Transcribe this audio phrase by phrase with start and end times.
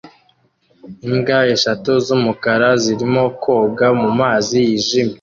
[1.07, 5.09] imbwa eshatu z'umukara zirimo koga mu mazi yijimye